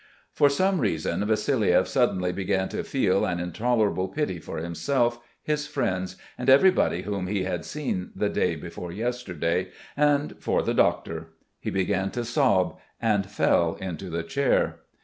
[0.33, 6.15] For some reason Vassiliev suddenly began to feel an intolerable pity for himself, his friends,
[6.39, 11.33] and everybody whom he had seen the day before yesterday, and for the doctor.
[11.59, 14.79] He began to sob and fell into the chair.